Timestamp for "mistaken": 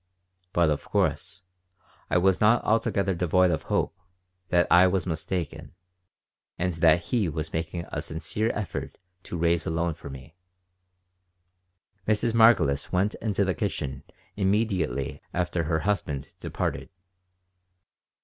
5.05-5.75